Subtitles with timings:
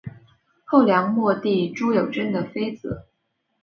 [0.65, 3.05] 后梁末帝朱友贞的妃子。